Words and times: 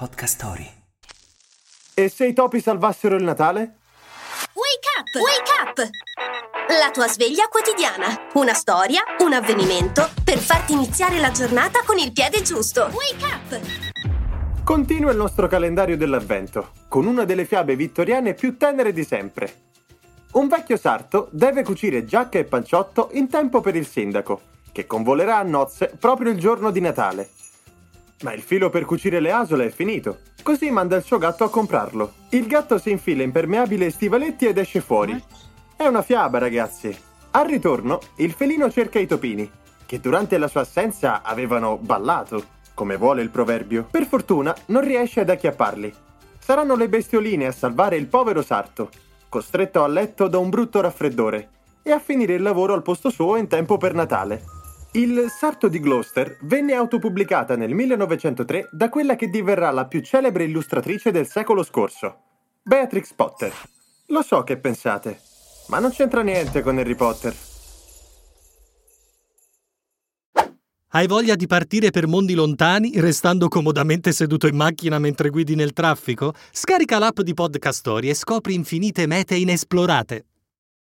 Podcast 0.00 0.34
Story. 0.34 0.66
E 1.92 2.08
se 2.08 2.26
i 2.26 2.32
topi 2.32 2.58
salvassero 2.58 3.16
il 3.16 3.22
Natale? 3.22 3.80
Wake 4.54 4.88
up! 4.98 5.14
Wake 5.20 5.50
up! 5.60 5.90
La 6.68 6.90
tua 6.90 7.06
sveglia 7.06 7.48
quotidiana. 7.48 8.30
Una 8.32 8.54
storia, 8.54 9.02
un 9.18 9.34
avvenimento 9.34 10.08
per 10.24 10.38
farti 10.38 10.72
iniziare 10.72 11.18
la 11.18 11.30
giornata 11.30 11.82
con 11.84 11.98
il 11.98 12.12
piede 12.12 12.40
giusto. 12.40 12.90
Wake 12.94 13.24
up! 13.26 14.64
Continua 14.64 15.10
il 15.10 15.18
nostro 15.18 15.48
calendario 15.48 15.98
dell'avvento, 15.98 16.70
con 16.88 17.04
una 17.04 17.26
delle 17.26 17.44
fiabe 17.44 17.76
vittoriane 17.76 18.32
più 18.32 18.56
tenere 18.56 18.94
di 18.94 19.04
sempre. 19.04 19.52
Un 20.32 20.48
vecchio 20.48 20.78
sarto 20.78 21.28
deve 21.30 21.62
cucire 21.62 22.06
giacca 22.06 22.38
e 22.38 22.44
panciotto 22.44 23.10
in 23.12 23.28
tempo 23.28 23.60
per 23.60 23.76
il 23.76 23.86
sindaco, 23.86 24.40
che 24.72 24.86
convolerà 24.86 25.36
a 25.36 25.42
nozze 25.42 25.92
proprio 26.00 26.30
il 26.32 26.38
giorno 26.38 26.70
di 26.70 26.80
Natale. 26.80 27.28
Ma 28.22 28.34
il 28.34 28.42
filo 28.42 28.68
per 28.68 28.84
cucire 28.84 29.18
le 29.18 29.32
asole 29.32 29.66
è 29.66 29.70
finito, 29.70 30.18
così 30.42 30.70
manda 30.70 30.96
il 30.96 31.02
suo 31.02 31.16
gatto 31.16 31.44
a 31.44 31.50
comprarlo. 31.50 32.12
Il 32.30 32.46
gatto 32.46 32.76
si 32.76 32.90
infila 32.90 33.22
impermeabile 33.22 33.86
e 33.86 33.90
stivaletti 33.90 34.46
ed 34.46 34.58
esce 34.58 34.82
fuori. 34.82 35.18
È 35.74 35.86
una 35.86 36.02
fiaba, 36.02 36.36
ragazzi. 36.36 36.94
Al 37.30 37.46
ritorno, 37.46 37.98
il 38.16 38.32
felino 38.32 38.70
cerca 38.70 38.98
i 38.98 39.06
topini, 39.06 39.50
che 39.86 40.00
durante 40.00 40.36
la 40.36 40.48
sua 40.48 40.60
assenza 40.60 41.22
avevano 41.22 41.78
ballato, 41.78 42.44
come 42.74 42.96
vuole 42.96 43.22
il 43.22 43.30
proverbio. 43.30 43.86
Per 43.90 44.04
fortuna 44.04 44.54
non 44.66 44.82
riesce 44.82 45.20
ad 45.20 45.30
acchiapparli. 45.30 45.94
Saranno 46.38 46.76
le 46.76 46.90
bestioline 46.90 47.46
a 47.46 47.52
salvare 47.52 47.96
il 47.96 48.06
povero 48.06 48.42
sarto, 48.42 48.90
costretto 49.30 49.82
a 49.82 49.88
letto 49.88 50.28
da 50.28 50.36
un 50.36 50.50
brutto 50.50 50.82
raffreddore, 50.82 51.48
e 51.82 51.90
a 51.90 51.98
finire 51.98 52.34
il 52.34 52.42
lavoro 52.42 52.74
al 52.74 52.82
posto 52.82 53.08
suo 53.08 53.36
in 53.36 53.48
tempo 53.48 53.78
per 53.78 53.94
Natale. 53.94 54.59
Il 54.92 55.26
Sarto 55.28 55.68
di 55.68 55.78
Gloucester 55.78 56.36
venne 56.40 56.74
autopubblicata 56.74 57.54
nel 57.54 57.72
1903 57.72 58.70
da 58.72 58.88
quella 58.88 59.14
che 59.14 59.28
diverrà 59.28 59.70
la 59.70 59.86
più 59.86 60.00
celebre 60.00 60.42
illustratrice 60.42 61.12
del 61.12 61.28
secolo 61.28 61.62
scorso, 61.62 62.16
Beatrix 62.64 63.12
Potter. 63.14 63.52
Lo 64.06 64.22
so 64.22 64.42
che 64.42 64.58
pensate, 64.58 65.20
ma 65.68 65.78
non 65.78 65.92
c'entra 65.92 66.22
niente 66.22 66.60
con 66.60 66.76
Harry 66.76 66.96
Potter. 66.96 67.32
Hai 70.88 71.06
voglia 71.06 71.36
di 71.36 71.46
partire 71.46 71.90
per 71.90 72.08
mondi 72.08 72.34
lontani 72.34 72.90
restando 72.96 73.46
comodamente 73.46 74.10
seduto 74.10 74.48
in 74.48 74.56
macchina 74.56 74.98
mentre 74.98 75.30
guidi 75.30 75.54
nel 75.54 75.72
traffico? 75.72 76.34
Scarica 76.50 76.98
l'app 76.98 77.20
di 77.20 77.32
Podcast 77.32 77.78
Story 77.78 78.08
e 78.08 78.14
scopri 78.14 78.54
infinite 78.54 79.06
mete 79.06 79.36
inesplorate. 79.36 80.24